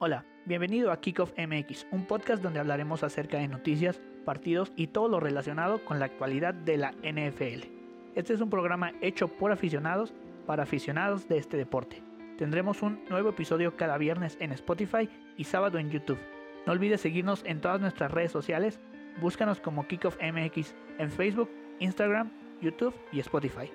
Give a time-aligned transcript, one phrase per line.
[0.00, 5.08] Hola, bienvenido a Kickoff MX, un podcast donde hablaremos acerca de noticias, partidos y todo
[5.08, 7.66] lo relacionado con la actualidad de la NFL.
[8.14, 10.14] Este es un programa hecho por aficionados
[10.46, 12.00] para aficionados de este deporte.
[12.36, 16.20] Tendremos un nuevo episodio cada viernes en Spotify y sábado en YouTube.
[16.64, 18.78] No olvides seguirnos en todas nuestras redes sociales.
[19.20, 22.30] Búscanos como Kickoff MX en Facebook, Instagram,
[22.62, 23.68] YouTube y Spotify.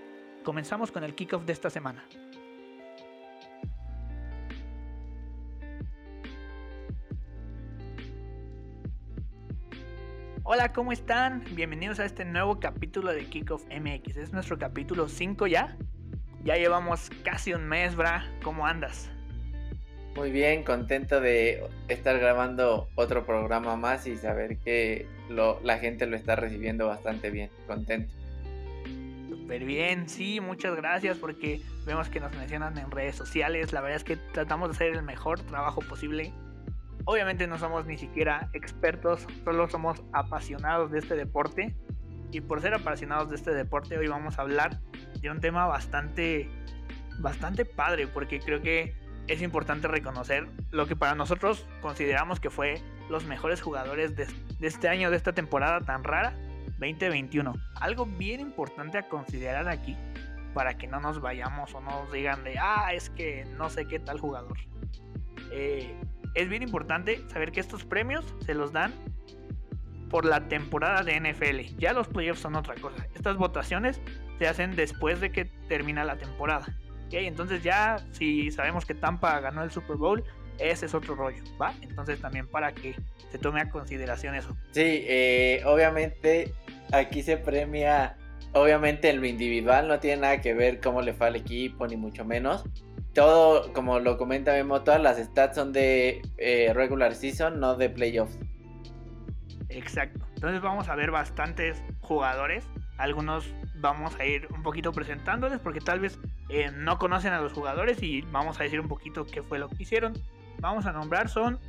[0.45, 2.05] Comenzamos con el kickoff de esta semana.
[10.55, 11.43] Hola, ¿cómo están?
[11.55, 14.17] Bienvenidos a este nuevo capítulo de Kickoff MX.
[14.17, 15.75] Es nuestro capítulo 5 ya.
[16.43, 18.23] Ya llevamos casi un mes, Bra.
[18.43, 19.09] ¿Cómo andas?
[20.15, 26.15] Muy bien, contento de estar grabando otro programa más y saber que la gente lo
[26.15, 27.49] está recibiendo bastante bien.
[27.65, 28.13] Contento.
[29.27, 33.73] Súper bien, sí, muchas gracias porque vemos que nos mencionan en redes sociales.
[33.73, 36.31] La verdad es que tratamos de hacer el mejor trabajo posible
[37.05, 41.75] Obviamente no somos ni siquiera expertos, solo somos apasionados de este deporte.
[42.31, 44.79] Y por ser apasionados de este deporte, hoy vamos a hablar
[45.21, 46.49] de un tema bastante,
[47.19, 48.95] bastante padre, porque creo que
[49.27, 54.27] es importante reconocer lo que para nosotros consideramos que fue los mejores jugadores de,
[54.59, 56.33] de este año, de esta temporada tan rara,
[56.79, 57.53] 2021.
[57.79, 59.95] Algo bien importante a considerar aquí
[60.53, 63.99] para que no nos vayamos o nos digan de, ah, es que no sé qué
[63.99, 64.57] tal jugador.
[65.51, 65.95] Eh,
[66.33, 68.93] es bien importante saber que estos premios se los dan
[70.09, 71.77] por la temporada de NFL.
[71.79, 73.07] Ya los playoffs son otra cosa.
[73.15, 73.99] Estas votaciones
[74.37, 76.67] se hacen después de que termina la temporada.
[77.11, 80.23] Entonces ya si sabemos que Tampa ganó el Super Bowl,
[80.59, 81.73] ese es otro rollo, ¿va?
[81.81, 82.95] Entonces también para que
[83.31, 84.55] se tome a consideración eso.
[84.71, 86.53] Sí, eh, obviamente
[86.91, 88.17] aquí se premia,
[88.53, 91.97] obviamente en lo individual no tiene nada que ver cómo le fue al equipo, ni
[91.97, 92.63] mucho menos
[93.13, 97.89] todo, como lo comenta Memo, todas las stats son de eh, regular season, no de
[97.89, 98.37] playoffs.
[99.69, 100.25] Exacto.
[100.35, 102.67] Entonces vamos a ver bastantes jugadores.
[102.97, 106.19] Algunos vamos a ir un poquito presentándoles porque tal vez
[106.49, 109.69] eh, no conocen a los jugadores y vamos a decir un poquito qué fue lo
[109.69, 110.13] que hicieron.
[110.59, 111.59] Vamos a nombrar, son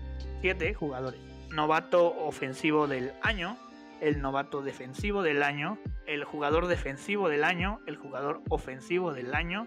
[0.40, 1.20] siete jugadores.
[1.50, 3.56] Novato ofensivo del año,
[4.00, 9.66] el novato defensivo del año, el jugador defensivo del año, el jugador ofensivo del año,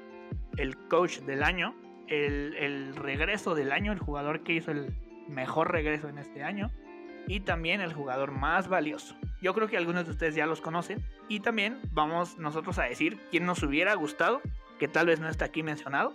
[0.57, 1.75] el coach del año,
[2.07, 4.95] el, regreso del año, el jugador que hizo el
[5.27, 6.71] mejor regreso en este año
[7.27, 9.15] y también el jugador más valioso.
[9.41, 13.19] Yo creo que algunos de ustedes ya los conocen y también vamos nosotros a decir
[13.29, 14.41] quién nos hubiera gustado,
[14.79, 16.13] que tal vez no está aquí mencionado.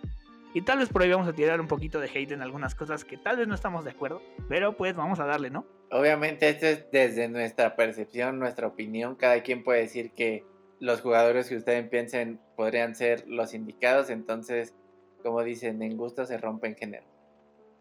[0.55, 3.05] Y tal vez por ahí vamos a tirar un poquito de hate en algunas cosas
[3.05, 5.67] que tal vez no estamos de acuerdo, pero pues vamos a darle, ¿no?
[5.91, 10.45] Obviamente esto es desde nuestra percepción, nuestra opinión, cada quien puede decir que
[10.83, 14.75] los jugadores que ustedes piensen podrían ser los indicados, entonces,
[15.23, 17.05] como dicen, en gusto se rompe en género.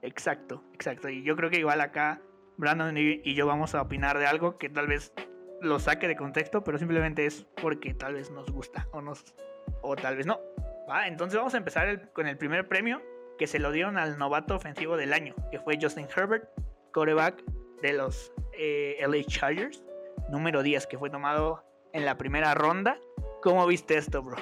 [0.04, 1.10] Exacto, exacto.
[1.10, 2.22] Y yo creo que igual acá
[2.58, 5.14] Brandon y yo vamos a opinar de algo que tal vez
[5.62, 9.34] lo saque de contexto, pero simplemente es porque tal vez nos gusta o nos
[9.82, 10.40] o tal vez no.
[10.88, 11.08] ¿va?
[11.08, 13.02] Entonces vamos a empezar con el primer premio
[13.40, 16.48] que se lo dieron al novato ofensivo del año, que fue Justin Herbert,
[16.92, 17.44] coreback
[17.82, 19.84] de los eh, LA Chargers,
[20.30, 23.00] número 10, que fue tomado en la primera ronda.
[23.42, 24.38] ¿Cómo viste esto, bro?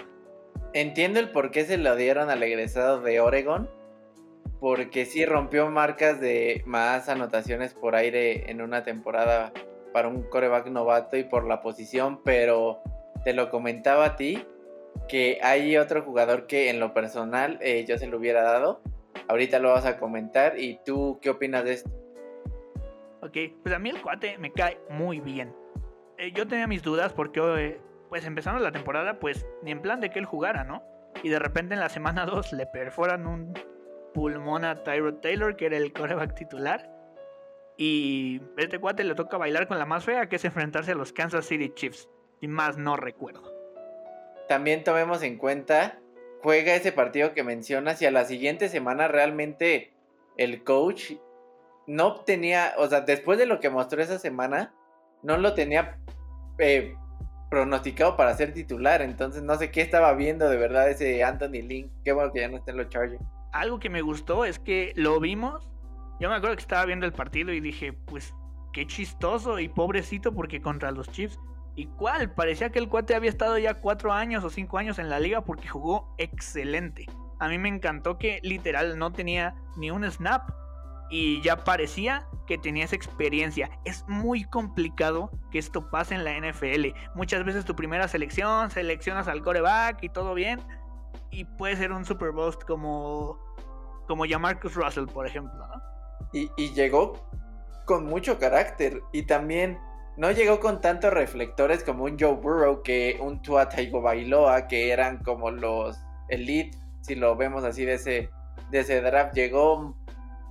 [0.73, 3.69] Entiendo el por qué se lo dieron al egresado de Oregon.
[4.59, 9.53] Porque sí rompió marcas de más anotaciones por aire en una temporada
[9.93, 12.21] para un coreback novato y por la posición.
[12.23, 12.81] Pero
[13.23, 14.45] te lo comentaba a ti
[15.07, 18.81] que hay otro jugador que en lo personal eh, yo se lo hubiera dado.
[19.29, 20.59] Ahorita lo vas a comentar.
[20.59, 21.89] ¿Y tú qué opinas de esto?
[23.21, 25.53] Ok, pues a mí el cuate me cae muy bien.
[26.19, 30.01] Eh, yo tenía mis dudas porque, eh, pues empezando la temporada, pues ni en plan
[30.01, 30.83] de que él jugara, ¿no?
[31.23, 33.53] Y de repente en la semana 2 le perforan un
[34.13, 36.91] pulmón a Tyrod Taylor, que era el coreback titular.
[37.77, 41.13] Y este cuate le toca bailar con la más fea, que es enfrentarse a los
[41.13, 42.09] Kansas City Chiefs.
[42.41, 43.53] Y más no recuerdo.
[44.49, 45.99] También tomemos en cuenta,
[46.41, 49.93] juega ese partido que mencionas y a la siguiente semana realmente
[50.35, 51.13] el coach
[51.87, 54.73] no tenía, o sea, después de lo que mostró esa semana,
[55.21, 55.97] no lo tenía
[56.59, 56.95] eh,
[57.49, 59.01] pronosticado para ser titular.
[59.01, 61.91] Entonces no sé qué estaba viendo de verdad ese Anthony Link.
[62.03, 63.23] Qué bueno que ya no está en los Chargers.
[63.51, 65.67] Algo que me gustó es que lo vimos.
[66.19, 68.33] Yo me acuerdo que estaba viendo el partido y dije, pues
[68.73, 71.39] qué chistoso y pobrecito porque contra los Chiefs.
[71.75, 72.33] ¿Y cuál?
[72.33, 75.45] Parecía que el cuate había estado ya cuatro años o cinco años en la liga
[75.45, 77.05] porque jugó excelente.
[77.39, 80.49] A mí me encantó que literal no tenía ni un snap
[81.09, 83.69] y ya parecía que tenías experiencia.
[83.85, 86.87] Es muy complicado que esto pase en la NFL.
[87.15, 90.59] Muchas veces tu primera selección, seleccionas al coreback y todo bien.
[91.31, 93.37] Y puede ser un super boost como,
[94.07, 95.63] como ya Marcus Russell, por ejemplo,
[96.33, 97.13] Y, y llegó
[97.85, 99.01] con mucho carácter.
[99.11, 99.79] Y también
[100.17, 104.91] no llegó con tantos reflectores como un Joe Burrow, que un Tua Taigo Bailoa, que
[104.91, 105.97] eran como los
[106.29, 108.29] elite, si lo vemos así de ese,
[108.71, 109.33] de ese draft.
[109.33, 109.95] Llegó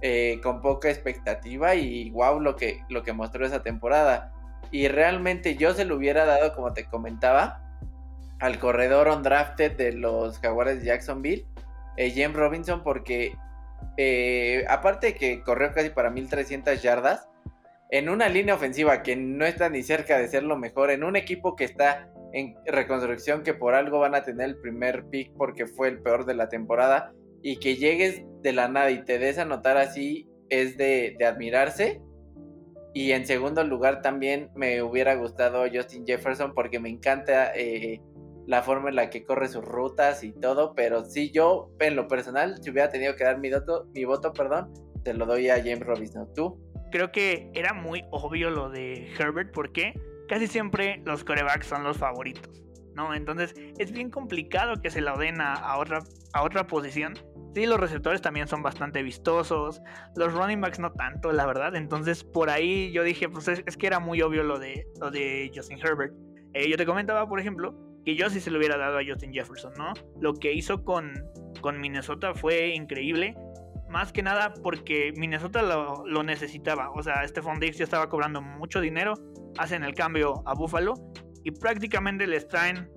[0.00, 4.32] eh, con poca expectativa y wow lo que, lo que mostró esa temporada.
[4.70, 7.62] Y realmente yo se lo hubiera dado, como te comentaba,
[8.40, 11.46] al corredor undrafted de los Jaguares de Jacksonville,
[11.96, 13.36] eh, James Robinson, porque
[13.96, 17.28] eh, aparte de que corrió casi para 1300 yardas,
[17.90, 21.16] en una línea ofensiva que no está ni cerca de ser lo mejor, en un
[21.16, 25.66] equipo que está en reconstrucción, que por algo van a tener el primer pick porque
[25.66, 27.12] fue el peor de la temporada,
[27.42, 32.00] y que llegues de la nada y te des a notar así, es de, admirarse.
[32.94, 38.00] Y en segundo lugar también me hubiera gustado Justin Jefferson porque me encanta eh,
[38.46, 42.08] la forma en la que corre sus rutas y todo, pero si yo en lo
[42.08, 44.72] personal, si hubiera tenido que dar mi voto, mi voto, perdón,
[45.04, 46.32] te lo doy a James Robinson.
[46.34, 46.58] ¿Tú?
[46.90, 49.92] Creo que era muy obvio lo de Herbert porque
[50.28, 52.62] casi siempre los corebacks son los favoritos,
[52.94, 53.14] ¿no?
[53.14, 56.00] Entonces es bien complicado que se la den a, otra,
[56.32, 57.14] a otra posición.
[57.58, 59.82] Sí, los receptores también son bastante vistosos,
[60.14, 61.74] los running backs no tanto, la verdad.
[61.74, 65.50] Entonces por ahí yo dije, pues es, que era muy obvio lo de, lo de
[65.52, 66.14] Justin Herbert.
[66.54, 67.74] Eh, yo te comentaba, por ejemplo,
[68.04, 69.92] que yo sí se lo hubiera dado a Justin Jefferson, ¿no?
[70.20, 71.12] Lo que hizo con,
[71.60, 73.34] con Minnesota fue increíble.
[73.88, 76.92] Más que nada porque Minnesota lo, lo necesitaba.
[76.92, 79.14] O sea, Stephon Diggs ya estaba cobrando mucho dinero
[79.58, 80.94] hacen el cambio a Buffalo
[81.42, 82.88] y prácticamente les traen,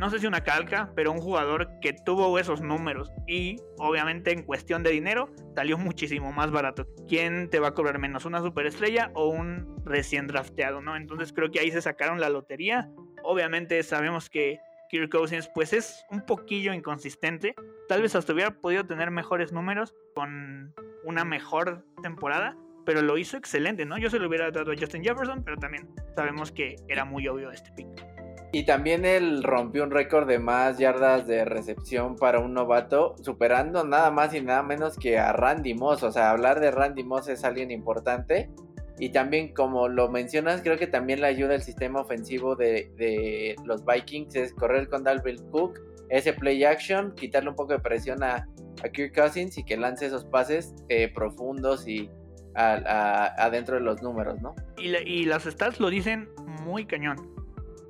[0.00, 4.44] no sé si una calca, pero un jugador que tuvo esos números y obviamente en
[4.44, 6.86] cuestión de dinero salió muchísimo más barato.
[7.06, 10.96] ¿Quién te va a cobrar menos, una superestrella o un recién drafteado, no?
[10.96, 12.90] Entonces creo que ahí se sacaron la lotería.
[13.22, 14.58] Obviamente sabemos que
[14.88, 17.54] Kirk Cousins pues es un poquillo inconsistente.
[17.86, 20.74] Tal vez hasta hubiera podido tener mejores números con
[21.04, 22.56] una mejor temporada,
[22.86, 23.98] pero lo hizo excelente, ¿no?
[23.98, 27.50] Yo se lo hubiera dado a Justin Jefferson, pero también sabemos que era muy obvio
[27.50, 28.19] este pick.
[28.52, 33.84] Y también él rompió un récord de más yardas de recepción para un novato, superando
[33.84, 36.02] nada más y nada menos que a Randy Moss.
[36.02, 38.50] O sea, hablar de Randy Moss es alguien importante.
[38.98, 43.84] Y también, como lo mencionas, creo que también le ayuda el sistema ofensivo de, los
[43.84, 45.80] Vikings, es correr con Dalvin Cook,
[46.10, 48.46] ese play action, quitarle un poco de presión a,
[48.84, 52.10] a Kirk Cousins y que lance esos pases eh, profundos y,
[52.54, 54.54] adentro de los números, ¿no?
[54.76, 56.28] Y, las stats lo dicen
[56.64, 57.16] muy cañón.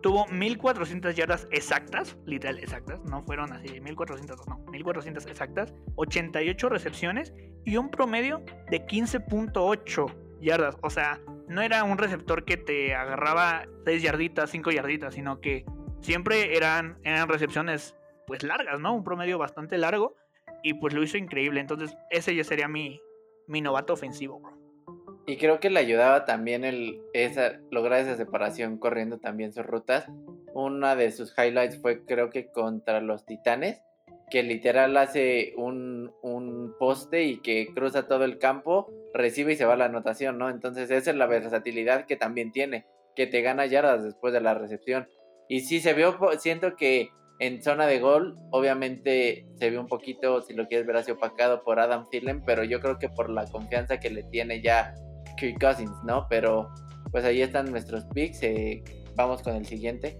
[0.02, 7.34] Tuvo 1400 yardas exactas, literal exactas, no fueron así 1400, no, 1400 exactas, 88 recepciones
[7.64, 10.76] y un promedio de 15.8 yardas.
[10.82, 15.64] O sea, no era un receptor que te agarraba 6 yarditas, 5 yarditas, sino que
[16.00, 17.94] siempre eran, eran recepciones
[18.26, 18.94] pues largas, ¿no?
[18.94, 20.16] Un promedio bastante largo
[20.62, 21.60] y pues lo hizo increíble.
[21.60, 23.00] Entonces, ese ya sería mi,
[23.46, 24.59] mi novato ofensivo, bro.
[25.26, 30.06] Y creo que le ayudaba también el esa, lograr esa separación corriendo también sus rutas.
[30.54, 33.80] Una de sus highlights fue creo que contra los Titanes,
[34.30, 39.66] que literal hace un, un poste y que cruza todo el campo, recibe y se
[39.66, 40.50] va la anotación, ¿no?
[40.50, 44.54] Entonces esa es la versatilidad que también tiene, que te gana yardas después de la
[44.54, 45.08] recepción.
[45.48, 50.42] Y sí se vio, siento que en zona de gol, obviamente se ve un poquito,
[50.42, 53.46] si lo quieres ver así opacado por Adam Thielen, pero yo creo que por la
[53.46, 54.94] confianza que le tiene ya
[55.40, 56.26] Kirk Cousins, ¿no?
[56.28, 56.70] Pero
[57.10, 58.42] pues ahí están nuestros picks.
[58.42, 58.84] Eh,
[59.16, 60.18] vamos con el siguiente.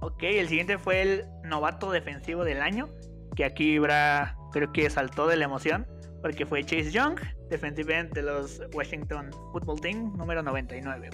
[0.00, 2.88] Ok, el siguiente fue el novato defensivo del año,
[3.34, 5.86] que aquí Ibra creo que saltó de la emoción,
[6.22, 7.18] porque fue Chase Young,
[7.50, 11.10] defensive de los Washington Football Team, número 99.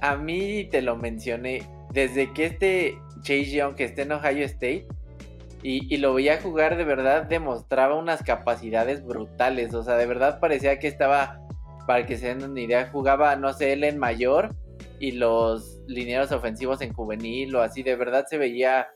[0.00, 4.86] A mí te lo mencioné, desde que este Chase Young que esté en Ohio State
[5.66, 9.72] y, lo veía jugar, de verdad demostraba unas capacidades brutales.
[9.72, 11.40] O sea, de verdad parecía que estaba,
[11.86, 14.54] para que se den una idea, jugaba, no sé, él en mayor
[14.98, 17.82] y los lineros ofensivos en juvenil o así.
[17.82, 18.88] De verdad se veía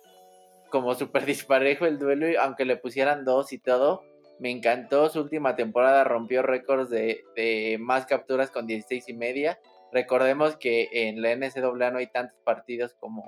[0.70, 4.02] como súper disparejo el duelo, aunque le pusieran dos y todo.
[4.38, 9.58] Me encantó su última temporada, rompió récords de, de más capturas con 16 y media.
[9.92, 13.24] Recordemos que en la NCAA no hay tantos partidos como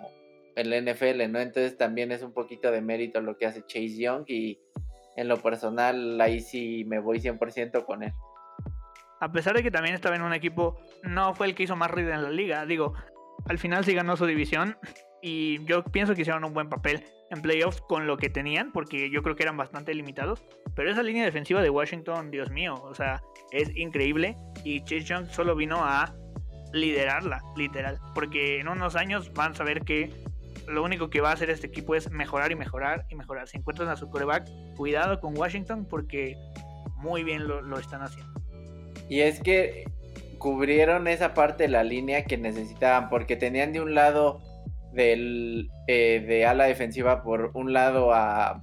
[0.57, 1.40] en la NFL, ¿no?
[1.40, 4.61] Entonces también es un poquito de mérito lo que hace Chase Young y
[5.17, 8.12] en lo personal ahí sí me voy 100% con él.
[9.21, 11.91] A pesar de que también estaba en un equipo, no fue el que hizo más
[11.91, 12.65] ruido en la liga.
[12.67, 12.95] Digo,
[13.47, 14.77] al final sí ganó su división
[15.23, 19.11] y yo pienso que hicieron un buen papel en playoffs con lo que tenían, porque
[19.11, 20.43] yo creo que eran bastante limitados.
[20.75, 23.23] Pero esa línea defensiva de Washington, Dios mío, o sea,
[23.53, 24.37] es increíble.
[24.65, 26.15] Y Chase Young solo vino a
[26.73, 27.99] liderarla, literal.
[28.15, 30.11] Porque en unos años van a saber que
[30.69, 33.49] lo único que va a hacer este equipo es mejorar y mejorar y mejorar.
[33.49, 36.37] Si encuentran a su coreback, cuidado con Washington porque
[36.97, 38.40] muy bien lo, están haciendo.
[39.11, 39.85] Y es que
[40.38, 44.40] cubrieron esa parte de la línea que necesitaban, porque tenían de un lado
[44.93, 48.62] del, eh, de ala defensiva, por un lado a,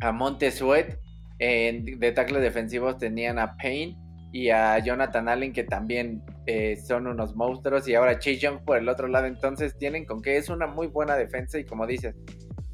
[0.00, 0.98] a Montesuet,
[1.38, 3.96] de tackles defensivos tenían a Payne
[4.32, 8.78] y a Jonathan Allen, que también eh, son unos monstruos, y ahora Chase Young por
[8.78, 12.14] el otro lado, entonces tienen con que es una muy buena defensa y como dices,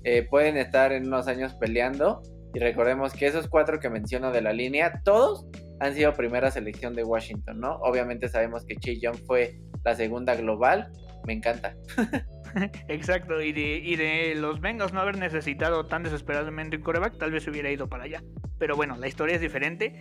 [0.04, 2.22] eh, pueden estar en unos años peleando.
[2.54, 5.46] Y recordemos que esos cuatro que menciono de la línea, todos
[5.80, 7.76] han sido primera selección de Washington, ¿no?
[7.76, 10.92] Obviamente sabemos que Chase Young fue la segunda global.
[11.26, 11.74] Me encanta.
[12.88, 17.70] Exacto, y de, los Bengals no haber necesitado tan desesperadamente un coreback, tal vez hubiera
[17.70, 18.22] ido para allá.
[18.58, 19.92] Pero bueno, la historia es diferente.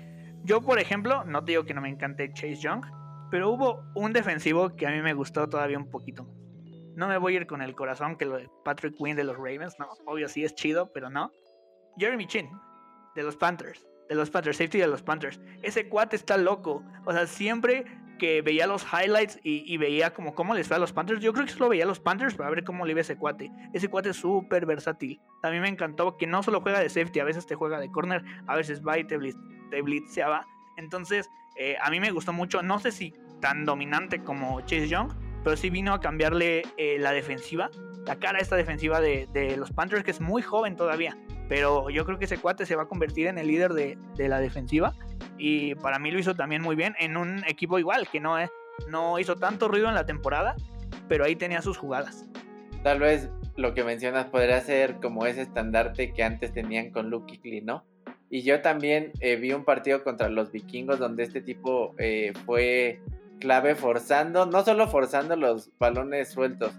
[0.43, 2.85] Yo, por ejemplo, no digo que no me encante Chase Young,
[3.29, 6.25] pero hubo un defensivo que a mí me gustó todavía un poquito
[6.95, 9.35] No me voy a ir con el corazón que lo de Patrick Quinn de los
[9.35, 11.31] Ravens, no, obvio sí es chido, pero no.
[11.97, 12.49] Jeremy Chin,
[13.15, 15.39] de los Panthers, de los Panthers, safety de los Panthers.
[15.61, 16.83] Ese cuate está loco.
[17.05, 17.85] O sea, siempre
[18.17, 21.45] que veía los highlights y, veía como cómo les fue a los Panthers, yo creo
[21.45, 23.51] que solo veía a los Panthers para ver cómo le iba ese cuate.
[23.73, 25.19] Ese cuate es súper versátil.
[25.41, 28.23] También me encantó que no solo juega de safety, a veces te juega de corner,
[28.47, 29.37] a veces va y te, blitz,
[29.69, 30.45] te blitzeaba.
[30.77, 32.61] Entonces, eh, a mí me gustó mucho.
[32.61, 35.11] No sé si tan dominante como Chase Young,
[35.43, 37.69] pero sí vino a cambiarle eh, la defensiva,
[38.07, 41.17] la cara esta defensiva de, los Panthers, que es muy joven todavía.
[41.49, 44.39] Pero yo creo que ese cuate se va a convertir en el líder de, la
[44.39, 44.93] defensiva.
[45.37, 48.49] Y para mí lo hizo también muy bien en un equipo igual, que no, eh,
[48.89, 50.55] no hizo tanto ruido en la temporada,
[51.07, 52.25] pero ahí tenía sus jugadas.
[52.83, 57.27] Tal vez lo que mencionas podría ser como ese estandarte que antes tenían con Luke
[57.27, 57.83] Kuechly, ¿no?
[58.29, 62.99] Y yo también eh, vi un partido contra los vikingos donde este tipo eh, fue
[63.39, 66.73] clave forzando, no solo forzando los balones sueltos,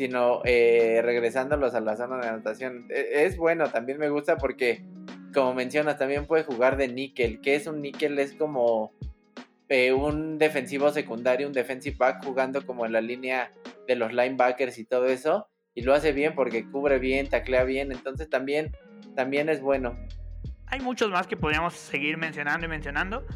[0.00, 2.86] sino eh, regresándolos a la zona de anotación.
[2.88, 4.82] E, es bueno, también me gusta porque,
[5.34, 7.42] como mencionas, también puede jugar de níquel.
[7.42, 8.18] que es un níquel?
[8.18, 8.94] Es como
[9.94, 13.52] un defensivo secundario, un defensive back jugando como en la línea
[13.86, 15.50] de los linebackers y todo eso.
[15.74, 18.74] Y lo hace bien porque cubre bien, taclea bien, entonces también,
[19.14, 19.98] también es bueno.
[20.68, 23.26] Hay muchos más que podríamos seguir mencionando y mencionando,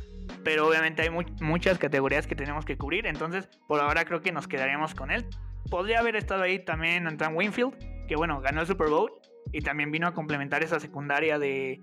[0.43, 4.49] pero obviamente hay muchas categorías que tenemos que cubrir, entonces por ahora creo que nos
[4.49, 5.27] quedaríamos con él.
[5.71, 9.13] Podría haber estado ahí también Antoine Winfield, que bueno, ganó el Super Bowl
[9.53, 11.81] y también vino a complementar esa secundaria de,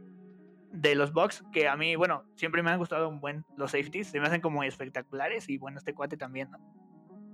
[0.72, 4.08] de los Bucks, que a mí, bueno, siempre me han gustado un buen los safeties,
[4.08, 6.60] se me hacen como espectaculares y bueno, este cuate también, ¿no?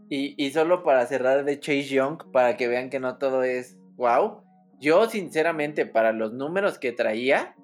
[0.09, 3.77] Y, y solo para cerrar de Chase Young, para que vean que no todo es
[3.97, 4.43] wow,
[4.79, 7.55] yo sinceramente para los números que traía,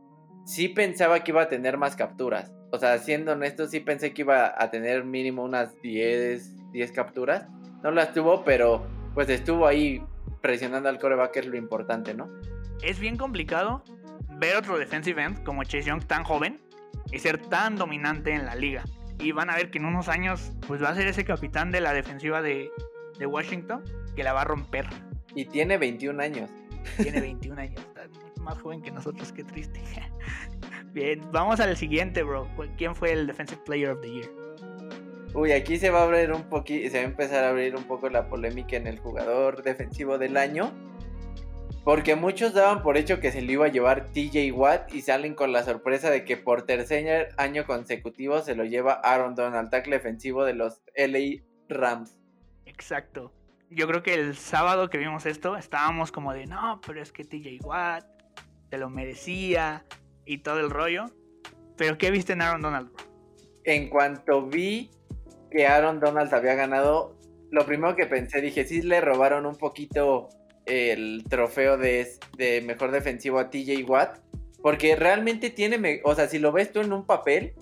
[0.46, 2.52] sí pensaba que iba a tener más capturas.
[2.72, 7.48] O sea, siendo honesto, sí pensé que iba a tener mínimo unas 10, 10 capturas.
[7.84, 10.02] No las tuvo, pero pues estuvo ahí
[10.42, 12.28] presionando al coreback, que es lo importante, ¿no?
[12.82, 13.84] Es bien complicado
[14.40, 16.60] ver otro defensive end como Chase Young tan joven
[17.12, 18.84] y ser tan dominante en la liga.
[19.20, 21.82] Y van a ver que en unos años pues va a ser ese capitán de
[21.82, 22.72] la defensiva de,
[23.20, 23.84] de Washington
[24.16, 24.88] que la va a romper.
[25.36, 26.50] Y tiene 21 años.
[26.98, 27.82] Tiene 21 años
[28.44, 29.82] más joven que nosotros, qué triste.
[30.94, 32.48] Bien, vamos al siguiente, bro.
[32.78, 34.30] ¿Quién fue el Defensive Player of the Year?
[35.36, 37.86] Uy, aquí se va a abrir un poquito, se va a empezar a abrir un
[37.86, 40.72] poco la polémica en el jugador defensivo del año.
[41.84, 45.34] Porque muchos daban por hecho que se le iba a llevar TJ Watt y salen
[45.34, 49.98] con la sorpresa de que por tercer año consecutivo se lo lleva Aaron Donald, tackle
[49.98, 52.16] defensivo de los LA Rams.
[52.66, 53.34] Exacto.
[53.70, 57.26] Yo creo que el sábado que vimos esto estábamos como de, no, pero es que
[57.26, 58.06] TJ Watt
[58.70, 59.84] se lo merecía
[60.26, 61.06] y todo el rollo.
[61.76, 62.92] Pero ¿qué viste en Aaron Donald?
[63.66, 64.92] En cuanto vi
[65.54, 67.16] que Aaron Donald había ganado,
[67.52, 70.30] lo primero que pensé, dije, sí le robaron un poquito
[70.66, 72.08] el trofeo de,
[72.38, 74.20] de mejor defensivo a TJ Watt.
[74.62, 77.54] Porque realmente tiene, o sea, si lo ves tú en un papel,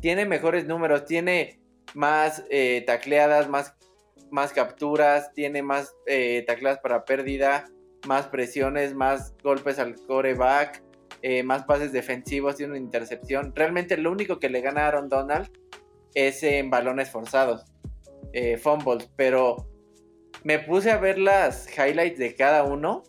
[0.00, 1.58] tiene mejores números, tiene
[1.94, 3.74] más eh, tacleadas, más,
[4.30, 7.66] más capturas, tiene más eh, tacleadas para pérdida,
[8.06, 10.82] más presiones, más golpes al coreback,
[11.22, 13.52] eh, más pases defensivos y una intercepción.
[13.54, 15.50] Realmente lo único que le gana a Aaron Donald
[16.14, 17.64] es en balones forzados,
[18.32, 19.68] eh, fumbles, pero
[20.44, 23.02] me puse a ver las highlights de cada uno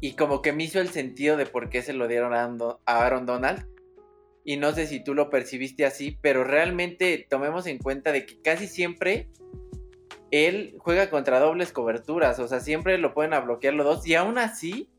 [0.00, 2.50] y como que me hizo el sentido de por qué se lo dieron a
[2.86, 3.66] Aaron Donald.
[4.44, 8.42] Y no sé si tú lo percibiste así, pero realmente tomemos en cuenta de que
[8.42, 9.28] casi siempre
[10.32, 14.16] él juega contra dobles coberturas, o sea, siempre lo pueden a bloquear los dos y
[14.16, 14.90] aún así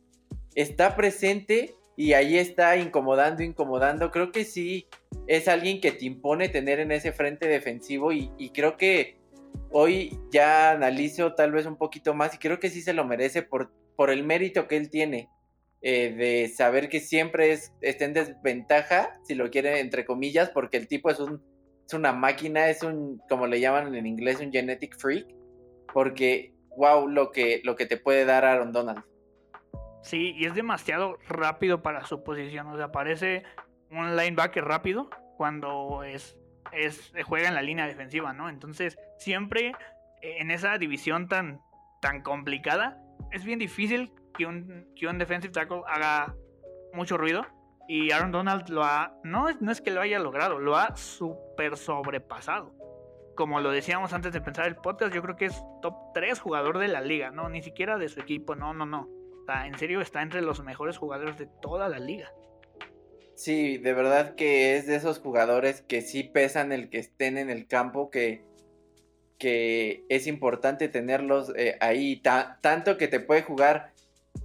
[0.55, 4.12] está presente y ahí está incomodando, incomodando.
[4.12, 4.88] Creo que sí
[5.27, 9.17] es alguien que te impone tener en ese frente defensivo y, creo que
[9.71, 13.41] hoy ya analizo tal vez un poquito más y creo que sí se lo merece
[13.41, 15.29] por, por el mérito que él tiene.
[15.85, 20.77] Eh, de saber que siempre es, está en desventaja, si lo quiere entre comillas, porque
[20.77, 21.41] el tipo es un
[21.85, 25.27] es una máquina, es un, como le llaman en inglés, un genetic freak,
[25.93, 29.03] porque, wow, lo que, lo que te puede dar Aaron Donald.
[30.01, 33.43] Sí, y es demasiado rápido para su posición, o sea, parece
[34.00, 36.38] un linebacker rápido cuando es,
[36.71, 38.50] es juega en la línea defensiva, ¿no?
[38.50, 39.73] Entonces, siempre
[40.21, 41.62] en esa división tan,
[42.01, 42.97] tan complicada,
[43.31, 46.35] es bien difícil que un, que un defensive tackle haga
[46.93, 47.45] mucho ruido.
[47.88, 49.13] Y Aaron Donald lo ha.
[49.23, 52.73] No, no es que lo haya logrado, lo ha super sobrepasado.
[53.35, 56.77] Como lo decíamos antes de pensar el podcast, yo creo que es top 3 jugador
[56.77, 57.50] de la liga, ¿no?
[57.50, 59.09] Ni siquiera de su equipo, no, no, no.
[59.65, 62.31] en serio, está entre los mejores jugadores de toda la liga.
[63.35, 67.49] Sí, de verdad que es de esos jugadores que sí pesan el que estén en
[67.49, 68.43] el campo, que
[69.43, 72.21] que es importante tenerlos eh, ahí,
[72.61, 73.91] tanto que te puede jugar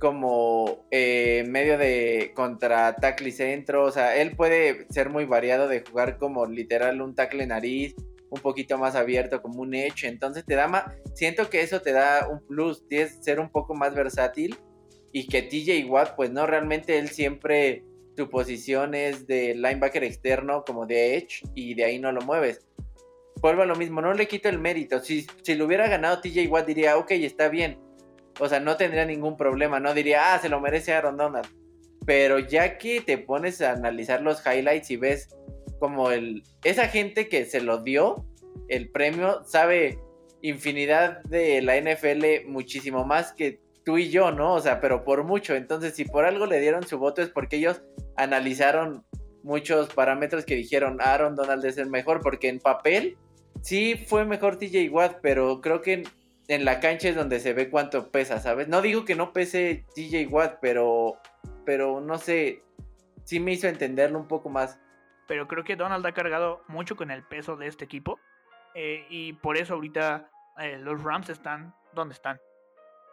[0.00, 5.68] como eh, medio de contra tackle y centro, o sea, él puede ser muy variado
[5.68, 7.94] de jugar como literal un tackle nariz,
[8.28, 11.92] un poquito más abierto como un edge, entonces te da más, siento que eso te
[11.92, 14.56] da un plus, tienes ser un poco más versátil
[15.12, 17.84] y que TJ Watt, pues no, realmente él siempre,
[18.18, 22.68] tu posición es de linebacker externo como de edge y de ahí no lo mueves
[23.40, 25.00] vuelvo a lo mismo, no le quito el mérito.
[25.00, 27.78] Si, si lo hubiera ganado TJ Watt, diría, ok, está bien.
[28.40, 31.48] O sea, no tendría ningún problema, no diría, ah, se lo merece Aaron Donald.
[32.06, 35.36] Pero ya que te pones a analizar los highlights y ves
[35.78, 36.42] como el.
[36.64, 38.24] Esa gente que se lo dio
[38.68, 39.98] el premio sabe
[40.40, 44.54] infinidad de la NFL muchísimo más que tú y yo, ¿no?
[44.54, 45.54] O sea, pero por mucho.
[45.54, 47.82] Entonces, si por algo le dieron su voto es porque ellos
[48.18, 49.04] analizaron
[49.42, 53.16] muchos parámetros que dijeron Aaron Donald es el mejor, porque en papel
[53.62, 56.04] sí fue mejor TJ Watt, pero creo que
[56.48, 58.68] en, la cancha es donde se ve cuánto pesa, ¿sabes?
[58.68, 61.16] No digo que no pese TJ Watt, pero,
[61.64, 62.62] pero no sé,
[63.24, 64.78] sí me hizo entenderlo un poco más.
[65.26, 68.18] Pero creo que Donald ha cargado mucho con el peso de este equipo
[68.74, 72.40] eh, y por eso ahorita eh, los Rams están donde están.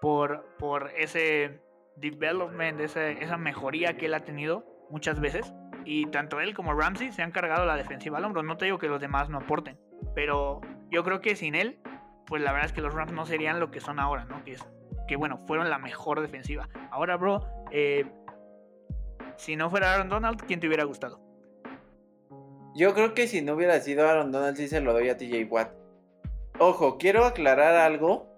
[0.02, 1.62] Por, por ese
[1.96, 5.54] development, esa mejoría que él ha tenido muchas veces.
[5.86, 8.44] Y tanto él como Ramsey se han cargado la defensiva al hombro.
[8.44, 9.78] No te digo que los demás no aporten.
[10.14, 11.80] Pero yo creo que sin él,
[12.26, 14.44] pues la verdad es que los Rams no serían lo que son ahora, ¿no?
[14.44, 14.66] Que, es,
[15.08, 16.70] que bueno, fueron la mejor defensiva.
[16.92, 18.06] Ahora, bro, eh,
[19.38, 21.22] si no fuera Aaron Donald, ¿quién te hubiera gustado?
[22.76, 25.46] Yo creo que si no hubiera sido Aaron Donald, sí se lo doy a TJ
[25.50, 25.72] Watt.
[26.60, 28.34] Ojo, quiero aclarar algo.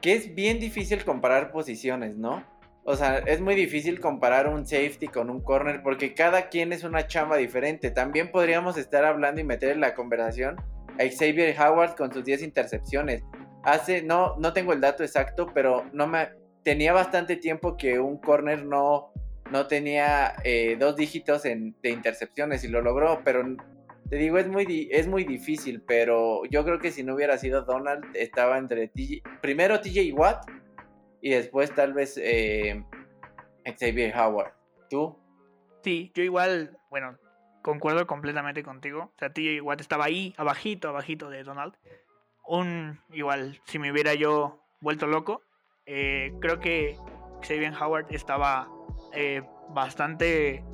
[0.00, 2.44] Que es bien difícil comparar posiciones, ¿no?
[2.84, 6.82] O sea, es muy difícil comparar un safety con un corner porque cada quien es
[6.82, 7.90] una chamba diferente.
[7.90, 10.56] También podríamos estar hablando y meter en la conversación
[10.98, 13.22] a Xavier Howard con sus 10 intercepciones.
[13.62, 16.30] Hace, no, no tengo el dato exacto, pero no me
[16.64, 19.12] tenía bastante tiempo que un corner no,
[19.52, 23.44] no tenía eh, dos dígitos en, de intercepciones y lo logró, pero
[24.08, 27.62] te digo, es muy, es muy difícil, pero yo creo que si no hubiera sido
[27.62, 30.44] Donald, estaba entre TJ, primero TJ Watt
[31.22, 32.84] y después tal vez eh,
[33.64, 34.52] Xavier Howard.
[34.90, 35.16] ¿Tú?
[35.82, 37.16] Sí, yo igual, bueno,
[37.62, 39.12] concuerdo completamente contigo.
[39.14, 41.74] O sea, TJ Watt estaba ahí, abajito, abajito de Donald.
[42.44, 45.42] Un, igual, si me hubiera yo vuelto loco,
[45.86, 46.96] eh, creo que
[47.42, 48.68] Xavier Howard estaba
[49.12, 50.64] eh, bastante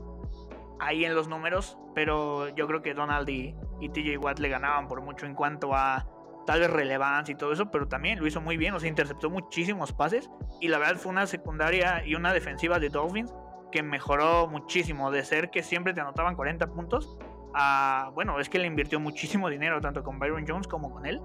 [0.81, 4.89] ahí en los números, pero yo creo que Donald y, y TJ Watt le ganaban
[4.89, 6.07] por mucho en cuanto a
[6.49, 9.29] tal vez relevancia y todo eso, pero también lo hizo muy bien, o sea, interceptó
[9.29, 10.31] muchísimos pases
[10.63, 13.35] y la verdad fue una secundaria y una defensiva de Dolphins
[13.71, 17.19] que mejoró muchísimo, de ser que siempre te anotaban 40 puntos
[17.53, 21.21] a, bueno, es que le invirtió muchísimo dinero tanto con Byron Jones como con él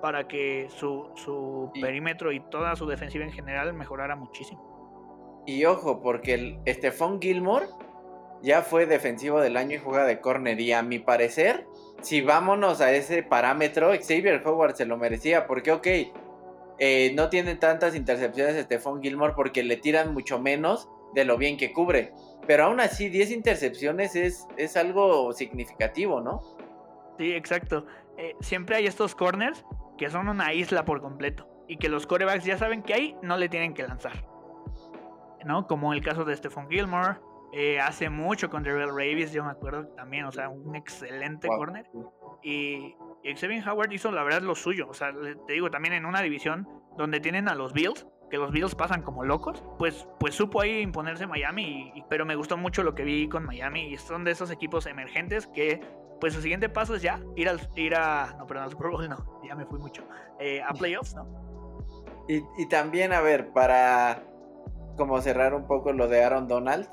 [0.00, 5.42] para que su, su perímetro y toda su defensiva en general mejorara muchísimo.
[5.46, 7.66] Y ojo, porque el Stephon Gilmore
[8.40, 11.66] ya fue defensivo del año y juega de corner y a mi parecer
[12.02, 15.86] si vámonos a ese parámetro, Xavier Howard se lo merecía, porque ok,
[16.78, 21.56] eh, no tiene tantas intercepciones Stephon Gilmore porque le tiran mucho menos de lo bien
[21.56, 22.12] que cubre.
[22.46, 26.42] Pero aún así, 10 intercepciones es, es algo significativo, ¿no?
[27.18, 27.86] Sí, exacto.
[28.18, 29.64] Eh, siempre hay estos corners
[29.96, 33.36] que son una isla por completo y que los corebacks ya saben que ahí no
[33.36, 34.24] le tienen que lanzar.
[35.44, 35.66] ¿No?
[35.66, 37.16] Como el caso de Stephon Gilmore,
[37.58, 41.86] eh, hace mucho con Darrell Ravis, yo me acuerdo también, o sea, un excelente corner.
[42.42, 42.94] Y,
[43.34, 44.86] Xavier Howard hizo la verdad lo suyo.
[44.90, 45.10] O sea,
[45.46, 49.00] te digo, también en una división donde tienen a los Bills, que los Bills pasan
[49.00, 52.04] como locos, pues, pues supo ahí imponerse Miami.
[52.10, 53.90] pero me gustó mucho lo que vi con Miami.
[53.90, 55.80] Y son de esos equipos emergentes que,
[56.20, 58.34] pues su siguiente paso es ya ir, al, ir a.
[58.36, 60.06] No, perdón, al Super Bowl no, ya me fui mucho.
[60.38, 61.26] Eh, a playoffs, ¿no?
[62.28, 64.22] Y, y también, a ver, para
[64.98, 66.86] como cerrar un poco lo de Aaron Donald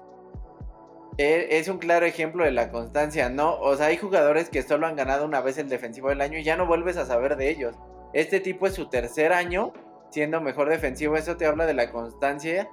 [1.17, 3.59] es un claro ejemplo de la constancia, ¿no?
[3.59, 6.43] O sea, hay jugadores que solo han ganado una vez el defensivo del año y
[6.43, 7.75] ya no vuelves a saber de ellos.
[8.13, 9.73] Este tipo es su tercer año
[10.13, 12.69] siendo mejor defensivo, eso te habla de la constancia,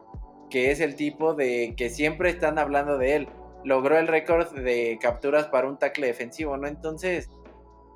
[0.50, 3.28] que es el tipo de que siempre están hablando de él.
[3.64, 6.66] Logró el récord de capturas para un tackle defensivo, ¿no?
[6.66, 7.30] Entonces,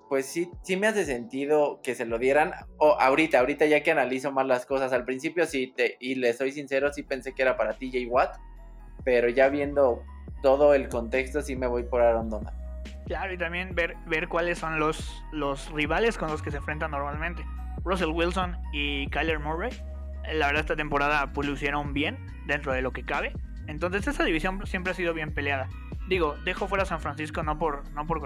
[0.08, 2.52] pues sí, sí me hace sentido que se lo dieran.
[2.78, 4.92] O ahorita, ahorita ya que analizo más las cosas.
[4.92, 8.36] Al principio sí, te, y le soy sincero, sí pensé que era para TJ Watt.
[9.04, 10.02] Pero ya viendo
[10.44, 12.54] todo el contexto, sí me voy por Aaron Donald.
[13.06, 16.90] Claro, y también ver, ver cuáles son los, los rivales con los que se enfrentan
[16.90, 17.42] normalmente.
[17.82, 19.70] Russell Wilson y Kyler Murray.
[20.34, 23.32] La verdad, esta temporada pues lo bien dentro de lo que cabe.
[23.68, 25.70] Entonces, esa división siempre ha sido bien peleada.
[26.10, 28.20] Digo, dejo fuera a San Francisco no por, no por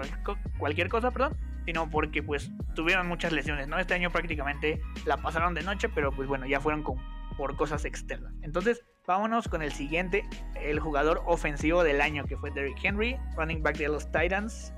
[0.57, 3.79] cualquier cosa, perdón, sino porque pues tuvieron muchas lesiones, ¿no?
[3.79, 6.97] Este año prácticamente la pasaron de noche, pero pues bueno, ya fueron con,
[7.37, 8.33] por cosas externas.
[8.41, 13.63] Entonces, vámonos con el siguiente, el jugador ofensivo del año, que fue Derrick Henry, running
[13.63, 14.71] back de los Titans,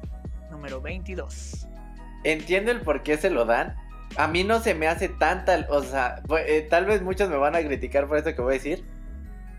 [0.50, 1.68] número 22.
[2.24, 3.76] Entiendo el por qué se lo dan.
[4.16, 7.58] A mí no se me hace tanta, o sea, eh, tal vez muchos me van
[7.58, 8.86] a criticar por esto que voy a decir,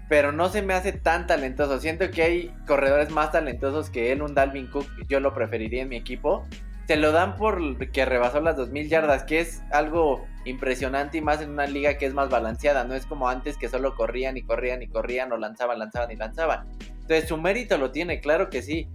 [0.08, 1.78] pero no se me hace tan talentoso.
[1.78, 5.90] Siento que hay corredores más talentosos que él, un Dalvin Cook, yo lo preferiría en
[5.90, 6.46] mi equipo,
[6.86, 11.40] se lo dan por que rebasó las 2000 yardas, que es algo impresionante y más
[11.40, 14.42] en una liga que es más balanceada, no es como antes que solo corrían y
[14.42, 16.66] corrían y corrían o lanzaban, lanzaban y lanzaban.
[16.80, 18.88] Entonces su mérito lo tiene, claro que sí,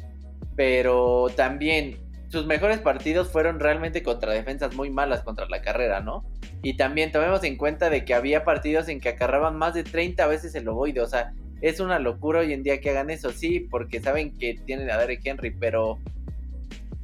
[0.56, 1.98] pero también
[2.30, 6.26] sus mejores partidos fueron realmente contra defensas muy malas contra la carrera, ¿no?
[6.62, 10.28] Y también tomemos en cuenta de que había partidos en que acarraban más de 30
[10.28, 13.62] veces el ovoide, o sea, es una locura hoy en día que hagan eso, sí,
[13.62, 16.00] porque saben que tienen a Derek Henry, pero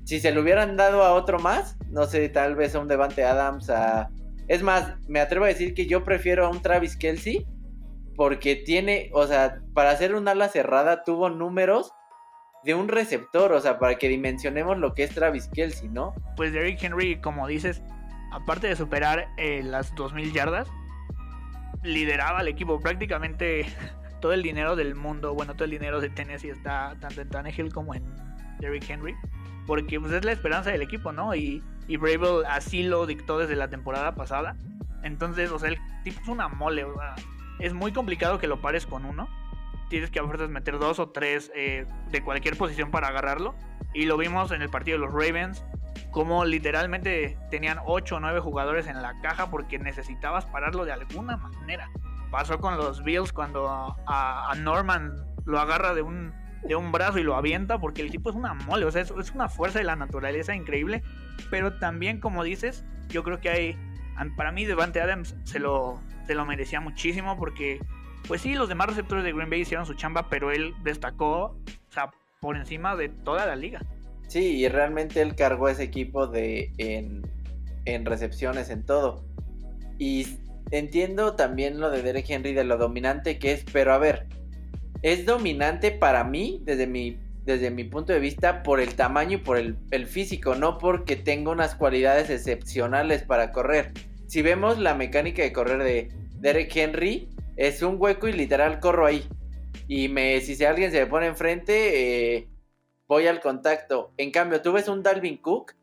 [0.03, 3.23] si se lo hubieran dado a otro más, no sé, tal vez a un Devante
[3.23, 4.10] Adams, a...
[4.47, 7.45] Es más, me atrevo a decir que yo prefiero a un Travis Kelsey,
[8.15, 11.91] porque tiene, o sea, para hacer un ala cerrada tuvo números
[12.63, 16.13] de un receptor, o sea, para que dimensionemos lo que es Travis Kelsey, ¿no?
[16.36, 17.82] Pues Derrick Henry, como dices,
[18.32, 20.67] aparte de superar eh, las 2.000 yardas,
[21.84, 23.65] lideraba al equipo prácticamente
[24.21, 27.73] todo el dinero del mundo, bueno, todo el dinero de Tennessee está tanto en Tannehill
[27.73, 28.03] como en
[28.60, 29.15] Derrick Henry
[29.65, 31.36] porque pues, es la esperanza del equipo, ¿no?
[31.36, 34.56] Y, y Bravel así lo dictó desde la temporada pasada.
[35.04, 36.95] Entonces, o sea, el tipo es una mole, o
[37.60, 39.28] es muy complicado que lo pares con uno.
[39.89, 43.56] Tienes que a veces meter dos o tres eh, de cualquier posición para agarrarlo.
[43.93, 45.63] Y lo vimos en el partido de los Ravens,
[46.12, 51.38] como literalmente tenían 8 o 9 jugadores en la caja porque necesitabas pararlo de alguna
[51.38, 51.89] manera.
[52.32, 55.13] Pasó con los Bills cuando a Norman
[55.45, 56.34] lo agarra de un
[56.67, 59.12] de un brazo y lo avienta porque el tipo es una mole, o sea, es,
[59.12, 61.04] es una fuerza de la naturaleza increíble,
[61.49, 63.78] pero también como dices, yo creo que hay,
[64.36, 67.80] para mí Devante Adams se lo, se lo merecía muchísimo porque,
[68.28, 71.91] pues sí, los demás receptores de Green Bay hicieron su chamba, pero él destacó, o
[71.91, 73.82] sea, por encima de toda la liga.
[74.28, 77.21] Sí, y realmente él cargó ese equipo de en,
[77.86, 79.26] en recepciones, en todo.
[79.99, 80.39] Y
[80.71, 84.28] entiendo también lo de Derek Henry, de lo dominante que es, pero a ver,
[85.04, 89.42] es dominante para mí, desde mi, desde mi punto de vista, por el tamaño y
[89.42, 93.92] por el, físico, no porque tenga unas cualidades excepcionales para correr.
[94.28, 99.06] Si vemos la mecánica de correr de Derek Henry, es un hueco y literal corro
[99.06, 99.28] ahí.
[99.89, 102.48] Y me, si alguien se me pone enfrente, eh,
[103.06, 104.13] voy al contacto.
[104.16, 105.74] En cambio, tú ves un Dalvin Cook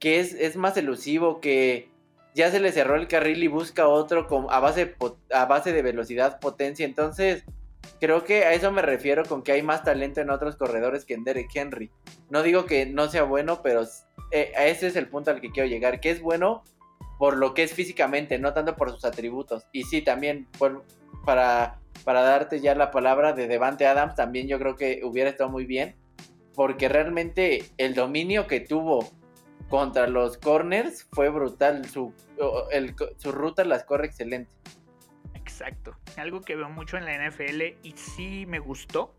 [0.00, 1.88] que es, es, más elusivo, que
[2.34, 4.94] ya se le cerró el carril y busca otro con, a, base,
[5.32, 6.84] a base de velocidad, potencia.
[6.86, 7.44] Entonces,
[8.00, 11.14] Creo que a eso me refiero con que hay más talento en otros corredores que
[11.14, 11.90] en Derek Henry.
[12.30, 13.82] No digo que no sea bueno, pero
[14.30, 16.62] eh, ese es el punto al que quiero llegar, que es bueno
[17.18, 19.66] por lo que es físicamente, no tanto por sus atributos.
[19.72, 20.46] Y sí, también
[21.24, 25.50] para, para darte ya la palabra de Devante Adams, también yo creo que hubiera estado
[25.50, 25.96] muy bien,
[26.54, 29.10] porque realmente el dominio que tuvo
[29.68, 31.84] contra los corners fue brutal.
[31.86, 32.12] Su,
[33.16, 34.50] su ruta las corre excelente.
[35.60, 35.96] Exacto.
[36.16, 39.16] Algo que veo mucho en la NFL y sí me gustó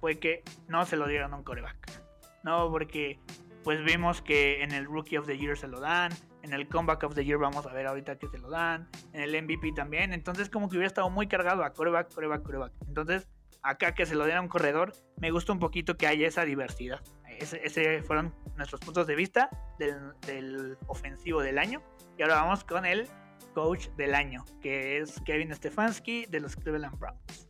[0.00, 2.00] fue que no se lo dieron a un coreback.
[2.44, 3.18] No, porque
[3.64, 7.02] pues vimos que en el Rookie of the Year se lo dan, en el Comeback
[7.02, 10.12] of the Year vamos a ver ahorita que se lo dan, en el MVP también,
[10.12, 12.72] entonces como que hubiera estado muy cargado a coreback, coreback, coreback.
[12.86, 13.26] Entonces,
[13.62, 16.44] acá que se lo diera a un corredor, me gusta un poquito que haya esa
[16.44, 17.00] diversidad.
[17.40, 21.82] Ese, fueron nuestros puntos de vista del, del ofensivo del año.
[22.16, 23.08] Y ahora vamos con el
[23.54, 27.48] coach del año, que es Kevin Stefanski de los Cleveland Browns.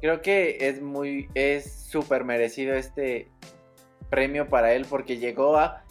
[0.00, 3.30] Creo que es muy, es súper merecido este
[4.10, 5.82] premio para él porque llegó a,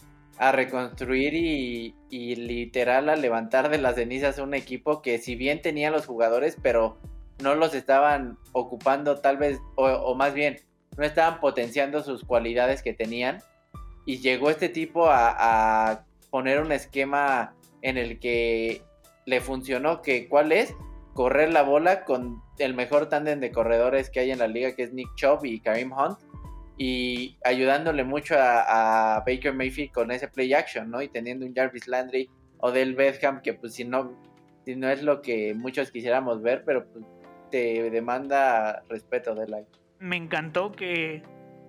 [0.52, 1.96] reconstruir y,
[2.36, 6.98] literal a levantar de las cenizas un equipo que si bien tenía los jugadores, pero
[7.42, 10.60] no los estaban ocupando tal vez, o, más bien,
[10.98, 13.42] no estaban potenciando sus cualidades que tenían.
[14.06, 18.82] Y llegó este tipo a, a poner un esquema en el que
[19.26, 20.76] le funcionó, que cuál es
[21.14, 24.84] correr la bola con el mejor tándem de corredores que hay en la liga, que
[24.84, 26.20] es Nick Chubb y Karim Hunt,
[26.78, 31.02] y ayudándole mucho a, Baker Mayfield con ese play action, ¿no?
[31.02, 34.14] Y teniendo un Jarvis Landry o del Betham, que pues si no,
[34.66, 37.06] si no es lo que muchos quisiéramos ver, pero pues
[37.52, 39.62] te demanda respeto de la...
[40.00, 41.22] Me encantó que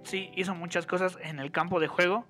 [0.05, 2.25] sí hizo muchas cosas en el campo de juego,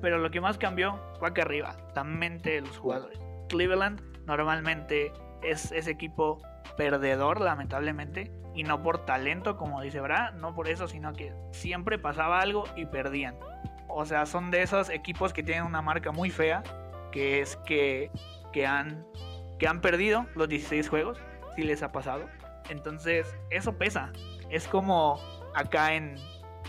[0.00, 3.18] pero lo que más cambió fue acá arriba, la mente de los jugadores.
[3.48, 6.40] Cleveland normalmente es ese equipo
[6.76, 11.98] perdedor, lamentablemente, y no por talento, como dice Bra, no por eso, sino que siempre
[11.98, 13.36] pasaba algo y perdían.
[13.88, 16.62] O sea, son de esos equipos que tienen una marca muy fea,
[17.12, 18.10] que es que,
[18.52, 19.06] que, han,
[19.58, 21.18] que han perdido los 16 juegos,
[21.54, 22.26] si les ha pasado.
[22.70, 24.12] Entonces, eso pesa.
[24.50, 25.20] Es como
[25.54, 26.16] acá en,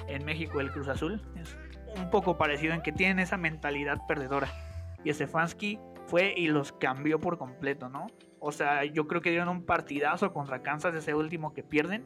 [0.07, 1.21] en México el Cruz Azul.
[1.39, 1.57] Es
[1.95, 4.49] un poco parecido en que tienen esa mentalidad perdedora.
[5.03, 8.07] Y Stefanski fue y los cambió por completo, ¿no?
[8.39, 12.05] O sea, yo creo que dieron un partidazo contra Kansas ese último que pierden.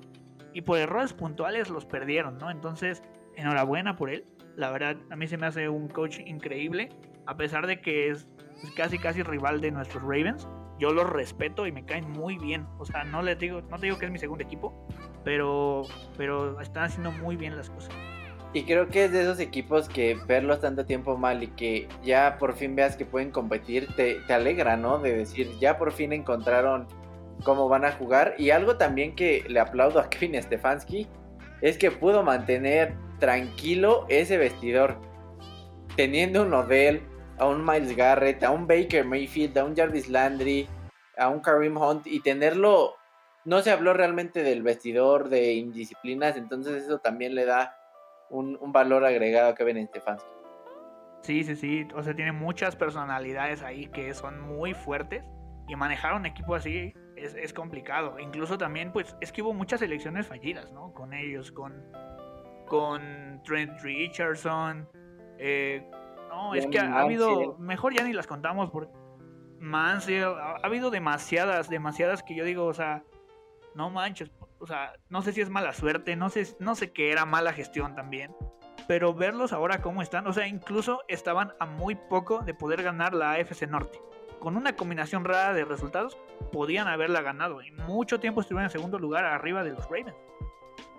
[0.53, 2.49] Y por errores puntuales los perdieron, ¿no?
[2.49, 3.03] Entonces,
[3.35, 4.25] enhorabuena por él.
[4.55, 6.89] La verdad, a mí se me hace un coach increíble.
[7.25, 8.27] A pesar de que es
[8.75, 10.47] casi casi rival de nuestros Ravens.
[10.79, 12.65] Yo los respeto y me caen muy bien.
[12.77, 14.87] O sea, no les digo, no te digo que es mi segundo equipo.
[15.25, 15.83] Pero,
[16.17, 17.93] pero están haciendo muy bien las cosas.
[18.51, 22.37] Y creo que es de esos equipos que verlos tanto tiempo mal y que ya
[22.39, 24.97] por fin veas que pueden competir, te, alegra, ¿no?
[24.97, 26.87] De decir, ya por fin encontraron
[27.43, 28.33] cómo van a jugar.
[28.39, 31.07] Y algo también que le aplaudo a Kevin Stefanski
[31.61, 34.97] es que pudo mantener tranquilo ese vestidor.
[35.95, 37.03] Teniendo un Odell,
[37.37, 40.67] a un Miles Garrett, a un Baker Mayfield, a un Jarvis Landry,
[41.17, 42.95] a un Kareem Hunt y tenerlo.
[43.45, 47.78] No se habló realmente del vestidor, de indisciplinas, entonces eso también le da
[48.29, 50.29] un, valor agregado a Kevin Stefanski.
[51.21, 51.87] Sí, sí, sí.
[51.95, 55.23] O sea, tiene muchas personalidades ahí que son muy fuertes.
[55.67, 58.17] Y manejar un equipo así es, complicado.
[58.19, 60.93] Incluso también, pues, es que hubo muchas elecciones fallidas, ¿no?
[60.93, 61.83] Con ellos, con,
[62.67, 64.89] con Trent Richardson.
[65.37, 65.87] Eh,
[66.29, 67.55] no, es que ha, habido.
[67.59, 68.89] Mejor ya ni las contamos por
[69.59, 70.23] Mansell.
[70.23, 73.03] Ha, ha habido demasiadas, demasiadas que yo digo, o sea,
[73.75, 77.11] no manches, o sea, no sé si es mala suerte, no sé, no sé qué
[77.11, 78.35] era mala gestión también.
[78.87, 83.13] Pero verlos ahora cómo están, o sea, incluso estaban a muy poco de poder ganar
[83.13, 83.99] la AFC Norte.
[84.39, 86.17] Con una combinación rara de resultados,
[86.51, 87.61] podían haberla ganado.
[87.61, 90.15] Y mucho tiempo estuvieron en segundo lugar arriba de los Ravens.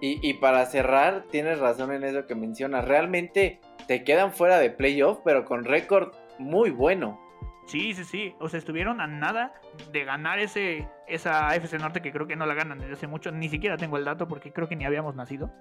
[0.01, 2.87] Y, y para cerrar, tienes razón en eso que mencionas.
[2.87, 7.21] Realmente te quedan fuera de playoff, pero con récord muy bueno.
[7.71, 8.35] Sí, sí, sí.
[8.41, 9.55] O sea, estuvieron a nada
[9.93, 13.31] de ganar ese, esa AFC Norte que creo que no la ganan desde hace mucho.
[13.31, 15.53] Ni siquiera tengo el dato porque creo que ni habíamos nacido.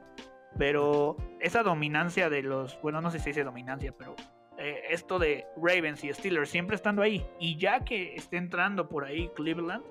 [0.57, 2.81] Pero esa dominancia de los.
[2.81, 4.15] Bueno, no sé si dice dominancia, pero
[4.57, 7.23] eh, esto de Ravens y Steelers siempre estando ahí.
[7.39, 9.83] Y ya que esté entrando por ahí Cleveland,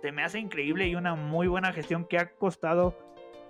[0.00, 2.96] se me hace increíble y una muy buena gestión que ha costado.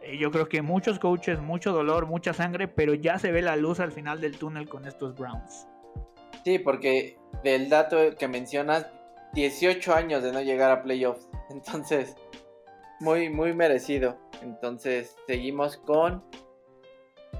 [0.00, 3.56] Eh, yo creo que muchos coaches, mucho dolor, mucha sangre, pero ya se ve la
[3.56, 5.68] luz al final del túnel con estos Browns.
[6.44, 8.86] Sí, porque del dato que mencionas,
[9.32, 11.28] 18 años de no llegar a playoffs.
[11.50, 12.16] Entonces,
[13.00, 14.18] muy, muy merecido.
[14.42, 16.22] Entonces, seguimos con...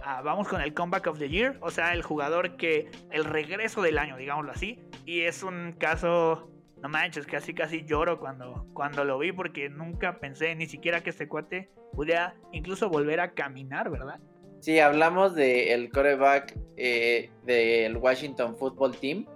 [0.03, 3.81] Ah, vamos con el Comeback of the Year, o sea, el jugador que, el regreso
[3.81, 4.83] del año, digámoslo así.
[5.07, 6.51] Y es un caso,
[6.83, 11.11] no manches, casi casi lloro cuando, cuando lo vi porque nunca pensé ni siquiera que
[11.11, 14.21] este cuate pudiera incluso volver a caminar, ¿verdad?
[14.61, 19.27] Sí, hablamos del coreback eh, del Washington Football Team,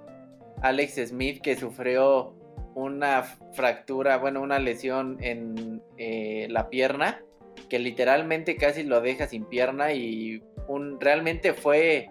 [0.63, 2.35] Alex Smith, que sufrió
[2.75, 3.23] una
[3.53, 7.23] fractura, bueno, una lesión en eh, la pierna,
[7.69, 10.43] que literalmente casi lo deja sin pierna y
[11.01, 12.11] realmente fue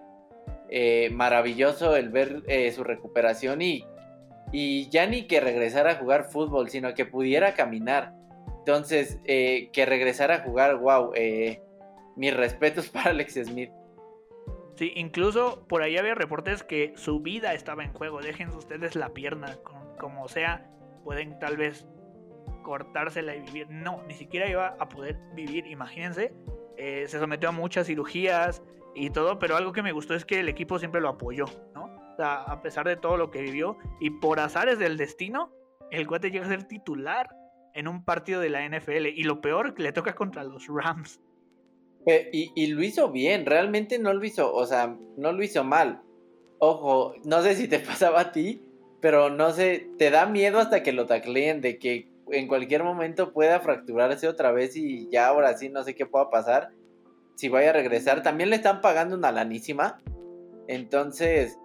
[0.70, 2.42] eh, maravilloso el ver
[2.74, 3.84] su recuperación y,
[4.52, 8.12] y ya ni que regresara a jugar fútbol, sino que pudiera caminar.
[8.58, 11.12] Entonces, que regresara a jugar, wow,
[12.16, 13.70] mis respetos para Alex Smith.
[14.78, 18.20] Sí, incluso por ahí había reportes que su vida estaba en juego.
[18.20, 19.58] Dejen ustedes la pierna,
[19.98, 20.70] como sea,
[21.02, 21.84] pueden tal vez
[22.62, 23.66] cortársela y vivir.
[23.70, 26.32] No, ni siquiera iba a poder vivir, imagínense.
[26.76, 28.62] Eh, se sometió a muchas cirugías
[28.94, 31.86] y todo, pero algo que me gustó es que el equipo siempre lo apoyó, ¿no?
[32.12, 35.52] O sea, a pesar de todo lo que vivió y por azares del destino,
[35.90, 37.28] el cuate llega a ser titular
[37.74, 41.20] en un partido de la NFL y lo peor, le toca contra los Rams.
[42.32, 46.02] Y, lo hizo bien, realmente no lo hizo, o sea, no lo hizo mal.
[46.58, 48.62] Ojo, no sé si te pasaba a ti,
[49.00, 53.32] pero no sé, te da miedo hasta que lo tacleen, de que en cualquier momento
[53.32, 56.70] pueda fracturarse otra vez y ya ahora sí no sé qué pueda pasar.
[57.36, 58.22] si vaya a regresar.
[58.22, 60.00] También le están pagando una lanísima.
[60.66, 61.58] Entonces,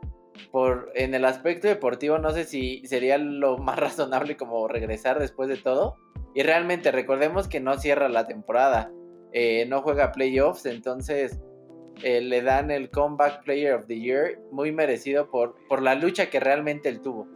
[0.51, 5.49] por en el aspecto deportivo, no sé si sería lo más razonable como regresar después
[5.49, 5.95] de todo.
[6.35, 8.91] Y realmente recordemos que no cierra la temporada.
[9.33, 11.39] Eh, no juega playoffs, entonces
[12.03, 16.29] eh, le dan el Comeback Player of the Year, muy merecido por, por la lucha
[16.29, 17.27] que realmente él tuvo.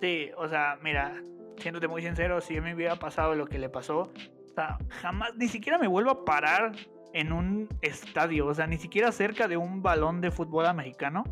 [0.00, 1.22] Sí, o sea, mira,
[1.58, 5.48] siéndote muy sincero, si me hubiera pasado lo que le pasó, o sea, jamás, ni
[5.48, 6.72] siquiera me vuelvo a parar
[7.12, 11.24] en un estadio, o sea, ni siquiera cerca de un balón de fútbol americano.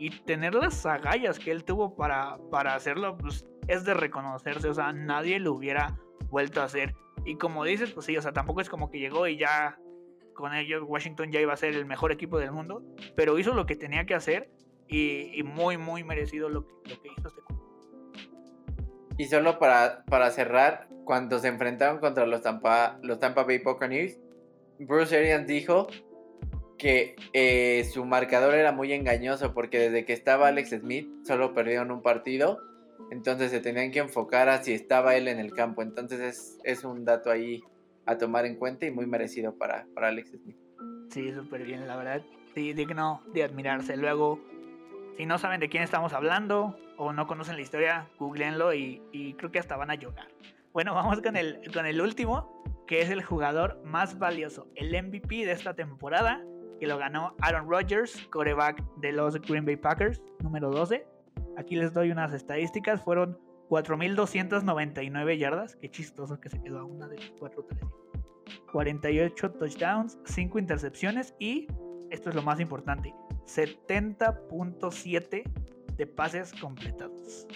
[0.00, 4.74] Y tener las agallas que él tuvo para, para hacerlo, pues es de reconocerse, o
[4.74, 5.98] sea, nadie lo hubiera
[6.30, 6.94] vuelto a hacer.
[7.28, 9.78] Y como dices, pues sí, o sea, tampoco es como que llegó y ya
[10.32, 12.82] con ellos Washington ya iba a ser el mejor equipo del mundo,
[13.16, 14.48] pero hizo lo que tenía que hacer
[14.88, 17.42] y, muy, muy merecido lo que, hizo este
[19.18, 24.18] Y solo para, para cerrar, cuando se enfrentaron contra los Tampa, los Tampa Bay Buccaneers,
[24.78, 25.88] Bruce Arians dijo
[26.78, 31.90] que eh, su marcador era muy engañoso porque desde que estaba Alex Smith solo perdieron
[31.90, 32.58] un partido
[33.10, 35.82] entonces se tenían que enfocar a si estaba él en el campo.
[35.82, 37.62] Entonces es, un dato ahí
[38.06, 40.56] a tomar en cuenta y muy merecido para, para Alex Smith.
[41.10, 42.22] Sí, súper bien, la verdad.
[42.54, 43.96] Sí, digno de admirarse.
[43.96, 44.40] Luego,
[45.16, 49.34] si no saben de quién estamos hablando o no conocen la historia, googleenlo y, y
[49.34, 50.28] creo que hasta van a llorar.
[50.72, 55.46] Bueno, vamos con el, con el último, que es el jugador más valioso, el MVP
[55.46, 56.44] de esta temporada,
[56.78, 61.17] que lo ganó Aaron Rodgers, coreback de los Green Bay Packers, número 12
[61.56, 63.02] Aquí les doy unas estadísticas.
[63.02, 65.76] Fueron 4.299 yardas.
[65.76, 67.30] Qué chistoso que se quedó a una de las
[68.72, 71.66] 48 touchdowns, 5 intercepciones y,
[72.10, 73.14] esto es lo más importante,
[73.46, 75.42] 70.7
[75.96, 77.46] de pases completados.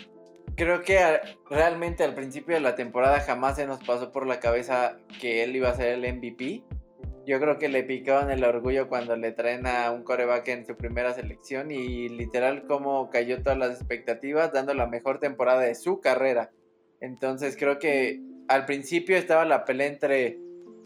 [0.57, 0.99] Creo que
[1.49, 5.57] realmente al principio de la temporada jamás se nos pasó por la cabeza que él
[5.57, 6.63] iba a ser el MVP
[7.27, 10.77] yo creo que le picaban el orgullo cuando le traen a un coreback en su
[10.77, 16.01] primera selección y literal como cayó todas las expectativas dando la mejor temporada de su
[16.01, 16.51] carrera.
[17.01, 20.39] Entonces creo que al principio estaba la pelea entre...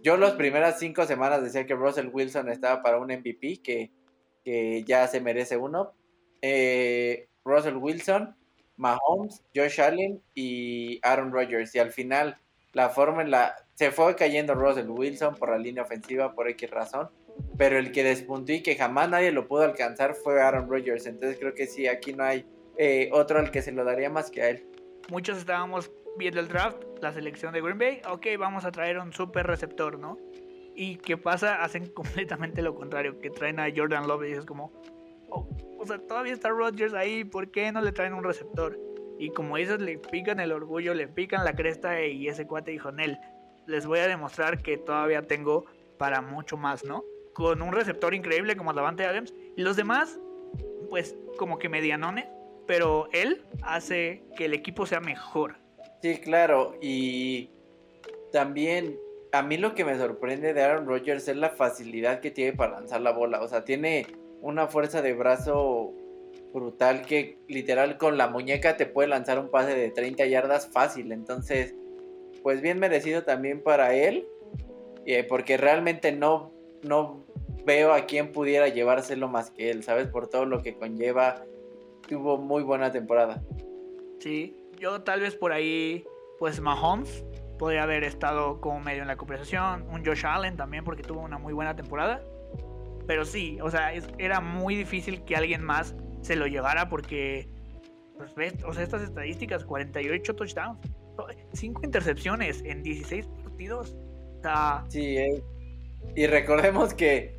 [0.03, 5.09] Yo las primeras cinco semanas decía que Russell Wilson estaba para un MVP, que, ya
[5.09, 5.94] se merece uno.
[6.42, 8.37] Eh, Russell Wilson,
[8.77, 11.75] Mahomes, Josh Allen y Aaron Rodgers.
[11.75, 12.38] Y al final
[12.72, 13.57] la forma en la...
[13.77, 17.11] Se fue cayendo Russell Wilson por la línea ofensiva por X razón,
[17.59, 21.05] pero el que despuntó y que jamás nadie lo pudo alcanzar fue Aaron Rodgers.
[21.05, 22.47] Entonces creo que sí, aquí no hay
[22.79, 24.67] eh, otro al que se lo daría más que a él.
[25.11, 29.12] Muchos estábamos viendo el draft, la selección de Green Bay, ok, vamos a traer un
[29.12, 30.19] super receptor, ¿no?
[30.75, 34.73] Y qué pasa, hacen completamente lo contrario, que traen a Jordan Love y es como,
[35.29, 35.47] oh,
[35.79, 38.79] o sea, todavía está Rodgers ahí, ¿por qué no le traen un receptor?
[39.19, 42.91] Y como dices, le pican el orgullo, le pican la cresta y ese cuate dijo,
[42.91, 43.19] Nel,
[43.66, 45.64] les voy a demostrar que todavía tengo
[45.98, 47.05] para mucho más, ¿no?
[47.35, 49.35] Con un receptor increíble como Davante Adams.
[49.57, 50.18] Y los demás,
[50.90, 52.26] pues como que medianones,
[52.66, 55.57] pero él hace que el equipo sea mejor.
[56.02, 57.50] Sí, claro, y
[58.33, 58.98] también
[59.33, 62.72] a mí lo que me sorprende de Aaron Rodgers es la facilidad que tiene para
[62.72, 63.42] lanzar la bola.
[63.42, 64.07] O sea, tiene
[64.40, 65.92] una fuerza de brazo
[66.52, 71.12] brutal que literal con la muñeca te puede lanzar un pase de 30 yardas fácil.
[71.12, 71.74] Entonces,
[72.46, 74.24] pues bien merecido también para él.
[75.04, 76.52] Eh, porque realmente no,
[76.85, 77.26] no
[77.64, 80.06] veo a quién pudiera llevárselo más que él, ¿sabes?
[80.06, 81.42] Por todo lo que conlleva.
[82.09, 83.42] Tuvo muy buena temporada.
[84.20, 86.04] Sí, yo tal vez por ahí,
[86.38, 87.24] pues Mahomes
[87.59, 89.85] podría haber estado como medio en la conversación.
[89.90, 92.22] Un Josh Allen también porque tuvo una muy buena temporada.
[93.09, 97.48] Pero sí, o sea, era muy difícil que alguien más se lo llevara porque,
[98.16, 100.78] pues ves, o sea, estas estadísticas, 48 touchdowns,
[101.52, 103.96] 5 intercepciones en 16 partidos.
[104.88, 105.42] Sí, eh.
[106.14, 107.38] y recordemos que,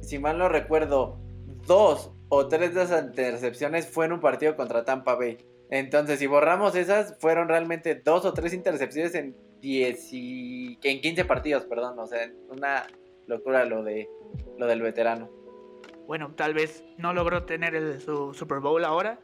[0.00, 1.18] si mal no recuerdo,
[1.66, 5.38] dos o tres de esas intercepciones fue en un partido contra Tampa Bay.
[5.70, 10.78] Entonces, si borramos esas, fueron realmente dos o tres intercepciones en 10 y...
[10.82, 11.98] en 15 partidos, perdón.
[11.98, 12.86] O sea, una
[13.26, 14.08] locura lo de
[14.58, 15.28] lo del veterano
[16.06, 19.18] bueno, tal vez no logró tener el, su Super Bowl ahora,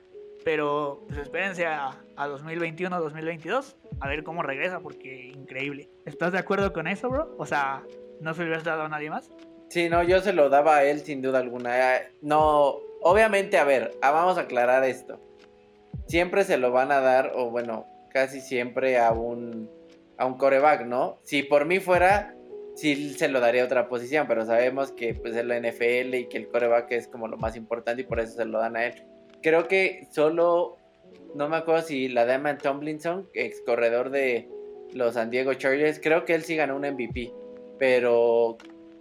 [0.45, 5.89] pero pues espérense a, a 2021, 2022, a ver cómo regresa, porque increíble.
[6.05, 7.35] ¿Estás de acuerdo con eso, bro?
[7.39, 7.83] O sea,
[8.21, 9.31] ¿no se lo hubieras dado a nadie más?
[9.69, 11.97] Sí, no, yo se lo daba a él sin duda alguna.
[11.97, 15.19] Eh, no, obviamente, a ver, ah, vamos a aclarar esto.
[16.07, 19.71] Siempre se lo van a dar, o bueno, casi siempre a un,
[20.19, 21.19] a un coreback, ¿no?
[21.23, 22.35] Si por mí fuera,
[22.75, 26.29] sí se lo daría a otra posición, pero sabemos que pues es la NFL y
[26.29, 28.87] que el coreback es como lo más importante y por eso se lo dan a
[28.87, 29.03] él.
[29.43, 30.77] Creo que solo,
[31.35, 34.49] no me acuerdo si la Damon Tomlinson, ex corredor de
[34.93, 37.33] los San Diego Chargers, creo que él sí ganó un MVP,
[37.79, 38.57] pero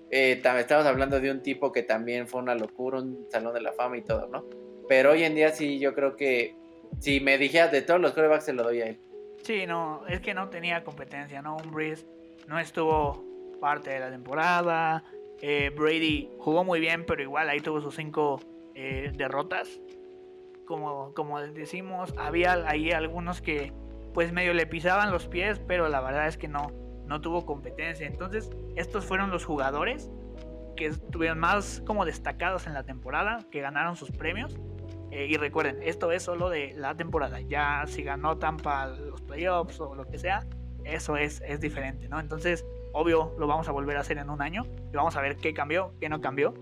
[0.09, 3.73] eh, estamos hablando de un tipo que también fue una locura, un salón de la
[3.73, 4.45] fama y todo, ¿no?
[4.87, 6.55] Pero hoy en día sí, yo creo que
[6.99, 8.99] si me dijeras de todos los corebacks, se lo doy a él.
[9.43, 11.57] Sí, no, es que no tenía competencia, ¿no?
[11.57, 12.05] Un Breeze
[12.47, 13.23] no estuvo
[13.59, 15.03] parte de la temporada.
[15.41, 18.39] Eh, Brady jugó muy bien, pero igual ahí tuvo sus cinco
[18.75, 19.79] eh, derrotas.
[20.71, 23.73] Como, como decimos, había ahí algunos que
[24.13, 26.71] pues medio le pisaban los pies, pero la verdad es que no,
[27.07, 28.07] no tuvo competencia.
[28.07, 30.09] Entonces, estos fueron los jugadores
[30.77, 34.57] que estuvieron más como destacados en la temporada, que ganaron sus premios.
[35.11, 37.41] Eh, y recuerden, esto es solo de la temporada.
[37.41, 40.47] Ya si ganó Tampa los playoffs o lo que sea,
[40.85, 42.17] eso es, es diferente, ¿no?
[42.17, 45.35] Entonces, obvio, lo vamos a volver a hacer en un año y vamos a ver
[45.35, 46.53] qué cambió, qué no cambió.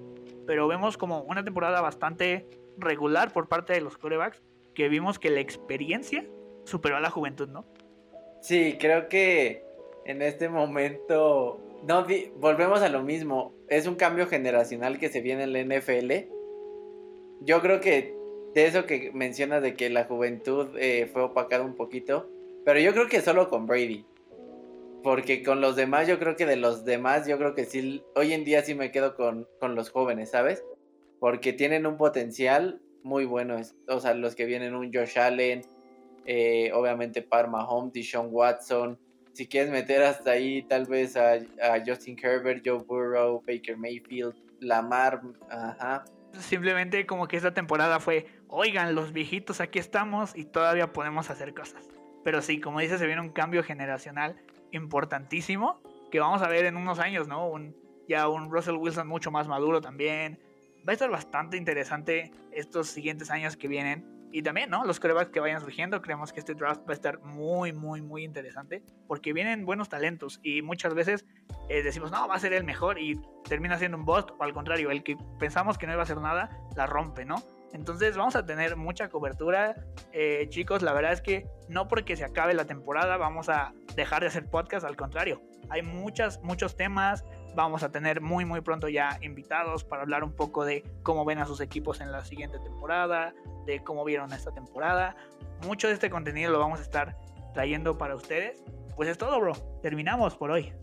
[0.47, 2.49] Pero vemos como una temporada bastante
[2.81, 4.41] regular por parte de los corebacks,
[4.73, 6.25] que vimos que la experiencia
[6.63, 7.65] superó a la juventud, ¿no?
[8.41, 9.63] Sí, creo que
[10.05, 12.05] en este momento no
[12.37, 13.53] volvemos a lo mismo.
[13.67, 16.29] Es un cambio generacional que se viene en la NFL.
[17.41, 18.15] Yo creo que
[18.53, 22.29] de eso que mencionas de que la juventud eh, fue opacada un poquito,
[22.65, 24.05] pero yo creo que solo con Brady.
[25.03, 28.33] Porque con los demás, yo creo que de los demás, yo creo que sí, hoy
[28.33, 30.63] en día sí me quedo con, con los jóvenes, ¿sabes?
[31.19, 33.57] Porque tienen un potencial muy bueno.
[33.87, 35.61] O sea, los que vienen, un Josh Allen,
[36.25, 38.97] eh, obviamente Parma Home, Deshaun Watson.
[39.33, 44.35] Si quieres meter hasta ahí, tal vez a, a Justin Herbert, Joe Burrow, Baker Mayfield,
[44.59, 46.03] Lamar, ajá.
[46.39, 51.53] Simplemente como que esta temporada fue, oigan, los viejitos aquí estamos y todavía podemos hacer
[51.53, 51.87] cosas.
[52.23, 54.35] Pero sí, como dice, se viene un cambio generacional
[54.71, 57.47] importantísimo que vamos a ver en unos años, ¿no?
[57.47, 57.75] Un,
[58.07, 60.39] ya un Russell Wilson mucho más maduro también.
[60.87, 64.05] Va a estar bastante interesante estos siguientes años que vienen.
[64.31, 64.85] Y también, ¿no?
[64.85, 68.23] Los corebacks que vayan surgiendo, creemos que este draft va a estar muy, muy, muy
[68.23, 68.83] interesante.
[69.07, 70.39] Porque vienen buenos talentos.
[70.43, 71.25] Y muchas veces
[71.67, 72.99] eh, decimos, no, va a ser el mejor.
[72.99, 74.29] Y termina siendo un bust.
[74.37, 77.43] O al contrario, el que pensamos que no iba a hacer nada, la rompe, ¿no?
[77.73, 79.75] Entonces vamos a tener mucha cobertura.
[80.11, 84.21] Eh, chicos, la verdad es que no porque se acabe la temporada vamos a dejar
[84.21, 85.41] de hacer podcast, al contrario.
[85.69, 87.23] Hay muchas, muchos temas.
[87.55, 91.39] Vamos a tener muy, muy pronto ya invitados para hablar un poco de cómo ven
[91.39, 93.33] a sus equipos en la siguiente temporada,
[93.65, 95.15] de cómo vieron esta temporada.
[95.65, 97.17] Mucho de este contenido lo vamos a estar
[97.53, 98.63] trayendo para ustedes.
[98.95, 99.53] Pues es todo, bro.
[99.81, 100.73] Terminamos por hoy.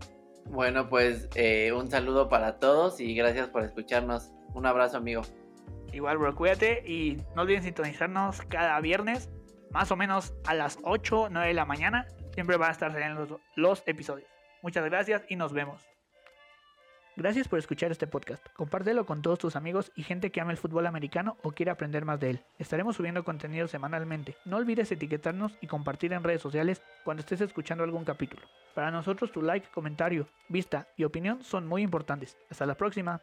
[0.47, 4.33] Bueno, pues eh, un saludo para todos y gracias por escucharnos.
[4.55, 5.23] Un abrazo, amigo.
[5.93, 9.31] Igual, bro, cuídate y no olviden sintonizarnos cada viernes,
[9.71, 12.07] más o menos a las 8, 9 de la mañana.
[12.35, 14.29] Siempre van a estar saliendo los, episodios.
[14.63, 15.83] Muchas gracias y nos vemos.
[17.17, 18.47] Gracias por escuchar este podcast.
[18.53, 22.05] Compártelo con todos tus amigos y gente que ama el fútbol americano o quiere aprender
[22.05, 22.41] más de él.
[22.59, 24.37] Estaremos subiendo contenido semanalmente.
[24.45, 28.43] No olvides etiquetarnos y compartir en redes sociales cuando estés escuchando algún capítulo.
[28.75, 32.37] Para nosotros tu like, comentario, vista y opinión son muy importantes.
[32.51, 33.23] Hasta la próxima.